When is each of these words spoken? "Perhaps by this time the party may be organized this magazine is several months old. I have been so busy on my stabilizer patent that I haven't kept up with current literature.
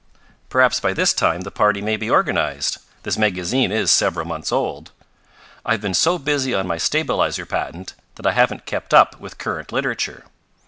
"Perhaps 0.49 0.79
by 0.79 0.93
this 0.93 1.13
time 1.13 1.41
the 1.41 1.51
party 1.51 1.79
may 1.79 1.95
be 1.95 2.09
organized 2.09 2.79
this 3.03 3.19
magazine 3.19 3.71
is 3.71 3.91
several 3.91 4.25
months 4.25 4.51
old. 4.51 4.89
I 5.63 5.73
have 5.73 5.81
been 5.81 5.93
so 5.93 6.17
busy 6.17 6.55
on 6.55 6.65
my 6.65 6.79
stabilizer 6.79 7.45
patent 7.45 7.93
that 8.15 8.25
I 8.25 8.31
haven't 8.31 8.65
kept 8.65 8.95
up 8.95 9.19
with 9.19 9.37
current 9.37 9.71
literature. 9.71 10.25